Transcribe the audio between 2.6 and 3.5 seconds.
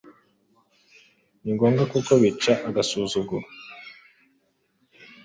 agasuzuguro.